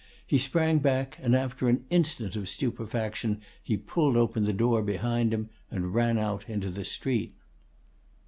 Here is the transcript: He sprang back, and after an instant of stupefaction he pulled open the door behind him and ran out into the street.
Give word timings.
He 0.25 0.39
sprang 0.39 0.79
back, 0.79 1.19
and 1.21 1.35
after 1.35 1.69
an 1.69 1.85
instant 1.91 2.35
of 2.35 2.49
stupefaction 2.49 3.39
he 3.61 3.77
pulled 3.77 4.17
open 4.17 4.45
the 4.45 4.51
door 4.51 4.81
behind 4.81 5.31
him 5.31 5.51
and 5.69 5.93
ran 5.93 6.17
out 6.17 6.49
into 6.49 6.71
the 6.71 6.83
street. 6.85 7.35